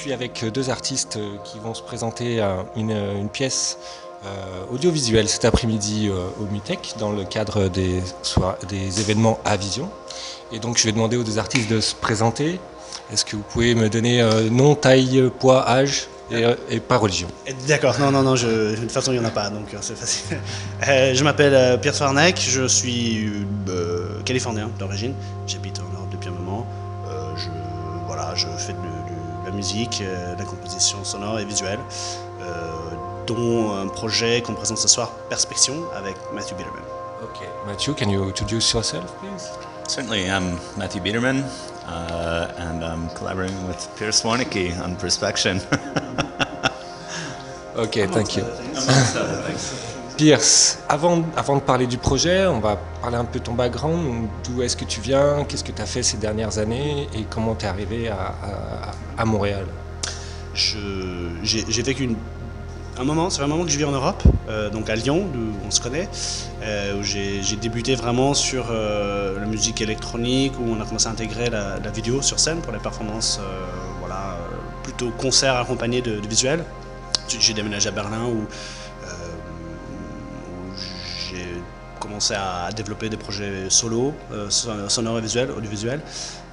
[0.00, 2.42] Suis avec deux artistes qui vont se présenter
[2.74, 3.76] une, une pièce
[4.24, 8.02] euh, audiovisuelle cet après-midi euh, au MUTEC dans le cadre des,
[9.00, 9.90] événements à Vision.
[10.52, 12.60] Et donc je vais demander aux deux artistes de se présenter.
[13.12, 17.28] Est-ce que vous pouvez me donner euh, nom, taille, poids, âge et, pas religion?
[17.68, 20.38] D'accord, non, non, non, de toute façon il n'y en a pas, donc c'est facile.
[20.82, 23.30] je m'appelle Pierre Farnac, je suis
[24.24, 25.14] californien d'origine,
[25.46, 26.66] j'habite en Europe depuis un moment.
[27.36, 27.48] je,
[28.06, 31.80] voilà, je fais de, la musique, de la composition sonore et visuelle
[33.26, 36.82] dont un projet qu'on présente ce soir, Perspection, avec Matthew Biederman.
[37.22, 39.50] Okay, Matthew, can you introduce yourself, please?
[39.86, 41.44] Certainly, I'm Matthew Biederman,
[41.86, 45.58] uh, and I'm collaborating with Pierce Warnicki on Perspection.
[47.76, 48.44] ok, thank you.
[50.20, 54.28] Pierce, avant, de parler du projet, on va parler un peu de ton background.
[54.44, 57.54] D'où est-ce que tu viens Qu'est-ce que tu as fait ces dernières années Et comment
[57.54, 58.10] tu es arrivé
[59.16, 59.64] à, Montréal?
[60.52, 62.10] J'ai vécu
[62.98, 65.66] un moment, c'est un moment que je vis en Europe, euh, donc à Lyon, où
[65.66, 66.06] on se connaît,
[66.64, 71.12] euh, où j'ai débuté vraiment sur euh, la musique électronique, où on a commencé à
[71.12, 73.40] intégrer la, vidéo sur scène pour les performances,
[74.00, 74.36] voilà,
[74.82, 76.62] plutôt concert accompagné de, de visuels.
[77.26, 78.44] J'ai déménagé à Berlin où,
[82.00, 84.14] commencé à développer des projets solo,
[84.88, 86.00] sonores et visuels, audiovisuels.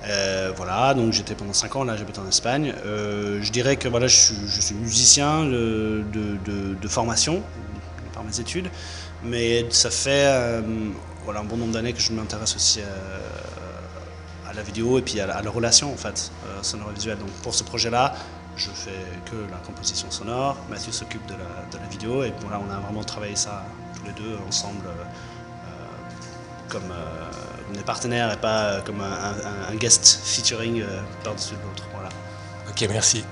[0.06, 2.73] Euh, voilà, donc j'étais pendant 5 ans, là j'habite en Espagne.
[2.86, 7.42] Euh, je dirais que voilà, je, suis, musicien de, formation,
[8.14, 8.70] par mes études,
[9.23, 10.62] mais ça fait euh,
[11.26, 15.28] voilà, un bon nombre d'années que je m'intéresse aussi à, la vidéo et puis à
[15.28, 17.20] la, relation en fait, sonore et visuelle.
[17.20, 18.16] Donc pour ce projet-là,
[18.56, 22.80] je fais que la composition sonore, Mathieu s'occupe de la, vidéo et voilà, on a
[22.80, 24.88] vraiment travaillé ça tous les deux ensemble
[26.80, 26.93] comme
[27.73, 31.83] des partenaires et pas euh, comme un, guest featuring euh, par-dessus l'autre.
[32.70, 33.23] Ok, merci.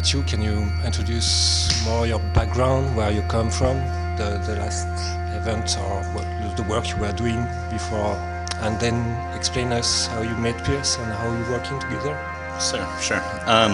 [0.00, 3.76] Can you introduce more your background, where you come from,
[4.16, 4.88] the, the last
[5.36, 8.16] event or what, the work you were doing before,
[8.62, 8.96] and then
[9.36, 12.18] explain us how you met Pierce and how you're working together?
[12.58, 13.22] Sure, sure.
[13.44, 13.72] Um,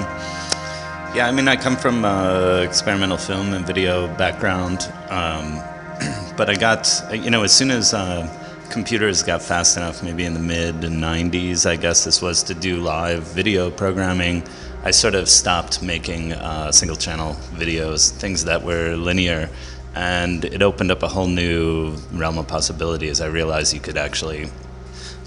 [1.14, 5.62] yeah, I mean, I come from uh, experimental film and video background, um,
[6.36, 8.26] but I got, you know, as soon as uh,
[8.70, 12.78] computers got fast enough, maybe in the mid 90s, I guess this was to do
[12.80, 14.42] live video programming.
[14.84, 19.50] I sort of stopped making uh, single channel videos, things that were linear,
[19.94, 23.20] and it opened up a whole new realm of possibilities.
[23.20, 24.50] I realized you could actually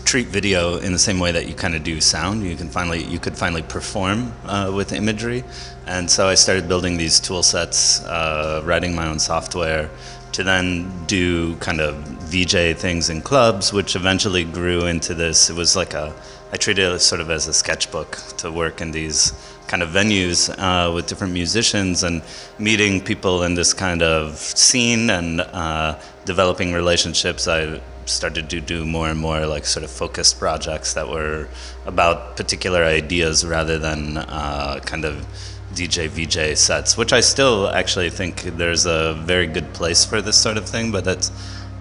[0.06, 2.44] treat video in the same way that you kind of do sound.
[2.44, 5.44] You can finally you could finally perform uh, with imagery,
[5.86, 9.90] and so I started building these tool sets, uh, writing my own software
[10.32, 11.96] to then do kind of
[12.32, 15.50] VJ things in clubs, which eventually grew into this.
[15.50, 16.16] It was like a
[16.54, 19.32] I treated it sort of as a sketchbook to work in these
[19.68, 22.22] kind of venues uh, with different musicians and
[22.60, 27.48] meeting people in this kind of scene and uh, developing relationships.
[27.48, 31.48] I started to do more and more like sort of focused projects that were
[31.86, 35.26] about particular ideas rather than uh, kind of
[35.74, 40.36] DJ VJ sets, which I still actually think there's a very good place for this
[40.36, 41.32] sort of thing, but that's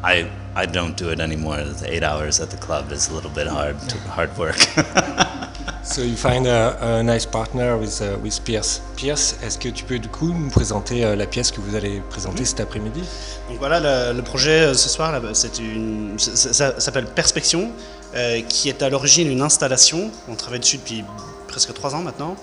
[0.02, 1.58] I I don't do it anymore.
[1.58, 3.76] The eight hours at the club is a little bit hard
[4.08, 4.56] hard work.
[5.82, 8.80] so you find a, a nice partner with uh, with Pierce.
[8.96, 12.00] Pierce, est-ce que tu peux du coup nous présenter uh, la pièce que vous allez
[12.08, 13.02] présenter cet après-midi?
[13.48, 17.70] Donc voilà, le, le projet euh, ce soir, c'est une, ça, ça s'appelle Perspection,
[18.14, 20.10] euh, qui est à l'origine une installation.
[20.28, 21.04] On travaille dessus depuis
[21.46, 22.36] presque trois ans maintenant.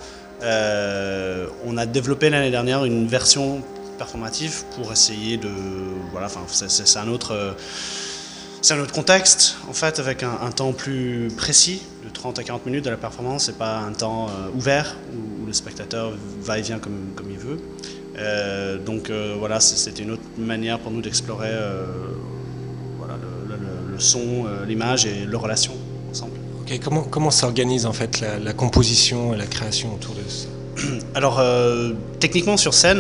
[0.44, 3.64] Euh, on a développé l'année dernière une version
[3.98, 5.52] performatif pour essayer de
[6.12, 7.56] voilà enfin c'est un autre
[8.62, 12.66] c'est un autre contexte en fait avec un, temps plus précis de 30 à 40
[12.66, 16.12] minutes de la performance c'est pas un temps euh, ouvert où, le spectateur
[16.42, 17.58] va et vient comme, comme il veut.
[18.18, 21.52] Euh, donc euh, voilà c'était une autre manière pour nous d'explorer
[22.98, 23.14] voilà,
[23.48, 25.72] le, son l'image et leur relation
[26.12, 26.34] ensemble.
[26.60, 30.50] Ok comment comment s'organise en fait la composition et la création autour de ça?
[31.16, 33.00] Alors, euh, techniquement, sur scène,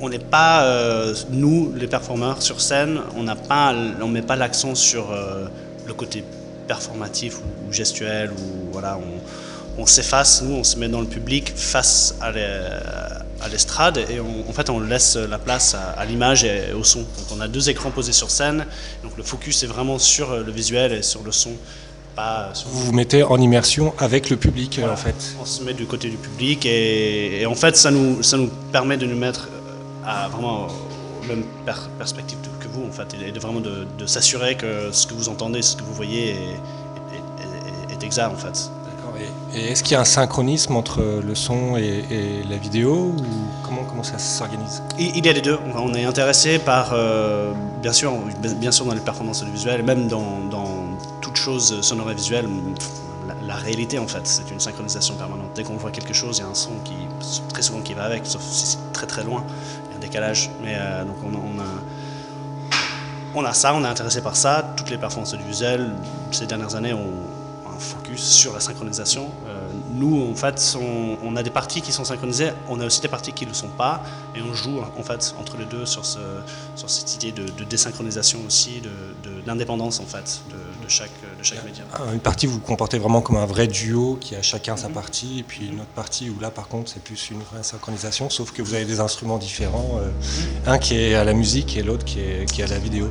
[0.00, 5.10] on n'est pas, euh, nous, les performeurs, sur scène, on ne met pas l'accent sur
[5.10, 5.46] euh,
[5.86, 6.24] le côté
[6.66, 8.30] performatif ou, gestuel.
[8.32, 8.78] Ou,
[9.76, 14.20] on s'efface, nous, on se met dans le public face à l'e- à l'estrade et
[14.20, 17.00] on- en fait on laisse la place à, l'image et au son.
[17.00, 18.66] Donc on a deux écrans posés sur scène,
[19.02, 21.50] donc le focus est vraiment sur le visuel et sur le son,
[22.14, 25.34] pas Vous vous mettez en immersion avec le public, euh, en fait.
[25.40, 28.48] on se met du côté du public et, et en fait ça nous, ça nous
[28.72, 33.08] permet de nous mettre euh, à vraiment aux mêmes per- perspectives que vous en fait
[33.26, 36.30] et de vraiment de, de s'assurer que ce que vous entendez, ce que vous voyez
[36.30, 38.70] est, est- est- est exact en fait.
[38.88, 39.14] D'accord.
[39.54, 43.22] Et, est-ce qu'il y a un synchronisme entre le son et, et la vidéo ou
[43.64, 44.82] comment, comment ça s'organise?
[44.98, 45.58] Il, y a les deux.
[45.76, 48.12] On est intéressé par, euh, bien sûr,
[48.56, 50.40] bien sûr dans les performances audiovisuelles, même dans,
[51.50, 52.48] sonore et visuelle,
[53.46, 55.50] la, réalité en fait, c'est une synchronisation permanente.
[55.54, 56.94] Dès qu'on voit quelque chose, il y a un son qui,
[57.48, 59.44] très souvent qui va avec, sauf si c'est très très loin,
[59.86, 60.50] il y a un décalage.
[60.62, 61.64] Mais euh, donc on, a-
[63.34, 64.74] on a, ça, on est intéressé par ça.
[64.76, 65.94] Toutes les performances audiovisuelles
[66.30, 67.12] ces dernières années ont
[67.74, 69.30] un focus sur la synchronisation.
[69.46, 73.00] Euh, nous, en fait, on, on a des parties qui sont synchronisées, on a aussi
[73.00, 74.02] des parties qui ne le sont pas,
[74.36, 76.18] et on joue en fait entre les deux sur, ce,
[76.74, 80.54] sur cette idée de, de désynchronisation aussi, de, de l'indépendance en fait de,
[80.84, 81.84] de chaque, de chaque média.
[81.94, 84.88] Ah, Une partie, vous vous comportez vraiment comme un vrai duo qui a chacun sa
[84.88, 88.28] partie, et puis une autre partie où là, par contre, c'est plus une vraie synchronisation,
[88.30, 90.10] sauf que vous avez des instruments différents, euh,
[90.66, 93.08] un qui est à la musique et l'autre qui est, qui est à la vidéo.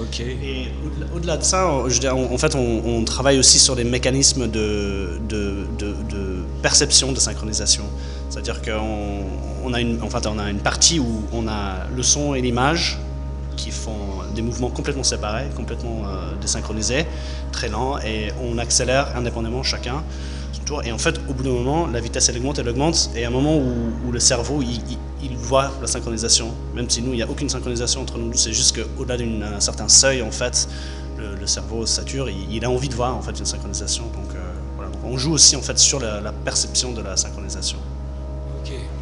[0.00, 0.20] Ok.
[0.20, 0.68] Et
[1.14, 5.18] au-delà- de ça, je on- en fait, on, on travaille aussi sur des mécanismes de,
[5.28, 6.15] de, de- de
[6.62, 7.84] perception de synchronisation.
[8.30, 9.24] C'est-à-dire qu'on
[9.64, 12.98] on a, une, a une partie où on a le son et l'image
[13.56, 17.06] qui font des mouvements complètement séparés, complètement euh, désynchronisés,
[17.52, 20.04] très lents, et on accélère indépendamment chacun
[20.52, 20.82] son tour.
[20.84, 23.28] Et en fait, au bout d'un moment, la vitesse elle augmente, elle augmente, et à
[23.28, 27.28] un moment où, le cerveau il, voit la synchronisation, même si nous il n'y a
[27.28, 30.68] aucune synchronisation entre nous, c'est juste qu'au-delà d'un certain seuil, en fait,
[31.18, 34.04] le, cerveau sature, il, a envie de voir en fait une synchronisation.
[35.16, 37.78] On joue aussi en fait sur la, la perception de la synchronisation.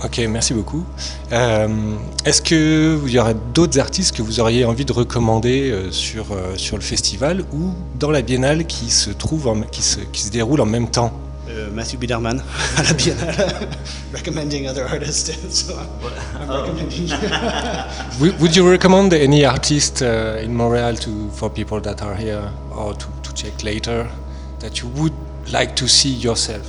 [0.05, 0.85] Ok, merci beaucoup.
[1.33, 1.69] Euh,
[2.27, 6.27] Est-ce que il y aurait d'autres artistes que vous auriez envie de recommander euh, sur,
[6.33, 10.23] euh, sur le festival ou dans la biennale qui se, trouve en- qui se, qui
[10.23, 11.11] se déroule en même temps?
[11.49, 12.43] Euh, Matthew Biederman
[12.77, 13.69] à la Biennale,
[14.15, 15.31] recommending other artists.
[15.51, 15.73] So
[16.39, 17.17] I'm recommending you.
[18.21, 22.43] Would would you recommend any artist uh, in Montreal to, for people that are here
[22.77, 24.07] or to, to check later
[24.61, 25.13] that you would
[25.53, 26.67] like to see yourself?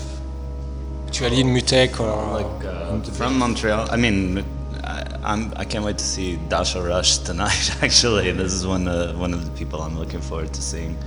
[1.07, 3.89] Actually in Mutek or like uh, from Montreal.
[3.89, 4.43] I mean,
[4.83, 7.71] I, I'm I can't wait to see Dasha Rush tonight.
[7.81, 10.97] Actually, this is one uh, one of the people I'm looking forward to seeing,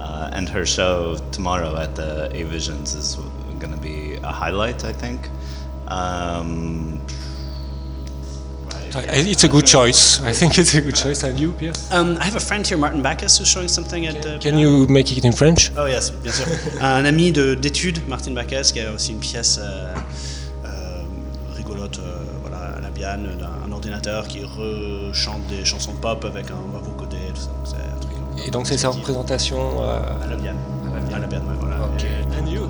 [0.00, 3.16] uh, and her show tomorrow at the A Visions is
[3.58, 4.84] going to be a highlight.
[4.84, 5.30] I think.
[5.88, 7.00] Um,
[8.96, 10.20] It's a good choice.
[10.22, 11.24] I think it's a good choice.
[11.24, 11.72] And you, Pierre?
[11.90, 14.38] Um, I have a friend here, Martin Bacchus, who's showing something at the.
[14.38, 15.72] Can you make it in French?
[15.76, 16.46] Oh yes, bien sûr.
[16.80, 19.92] un ami de- d'études, Martin Bacchus, qui a aussi une pièce euh,
[20.64, 21.02] euh,
[21.56, 26.50] rigolote, euh, voilà, à la Biane, d'un un ordinateur qui rechante des chansons pop avec
[26.50, 27.48] un vocodé, tout ça.
[27.48, 29.82] Donc, c'est un truc Et donc c'est sa représentation.
[29.82, 30.56] à la Biane.
[31.14, 31.76] À la Biane, ouais, voilà.
[31.84, 32.04] Ok.
[32.04, 32.62] Et- And you?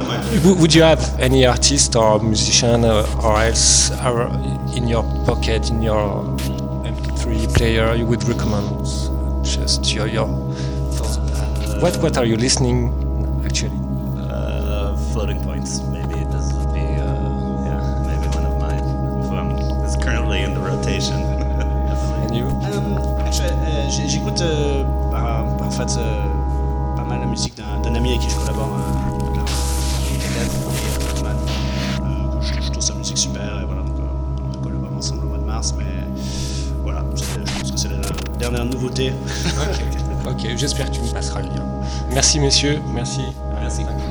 [0.44, 4.28] Would would you have any artist or musician uh, or else are
[4.76, 6.24] in your pocket, in your
[6.84, 8.84] MP3 player, you would recommend
[9.44, 10.26] just your, your
[10.92, 11.18] thoughts?
[11.80, 12.92] What what are you listening
[13.46, 13.72] actually?
[14.30, 15.80] uh, floating points.
[15.92, 18.84] Maybe this would be uh, yeah, maybe one of mine.
[19.24, 19.50] Who I'm,
[19.86, 21.16] is currently in the rotation.
[22.24, 22.46] And you?
[22.46, 25.90] Euh, actually, euh, j'ai- J'écoute euh, bah, en fait
[38.50, 39.12] dernière nouveauté.
[39.56, 40.56] Ok, ok.
[40.56, 41.64] J'espère que tu me passeras le lien.
[42.12, 43.22] Merci messieurs, merci.
[43.60, 43.84] Merci.
[43.84, 44.03] Merci.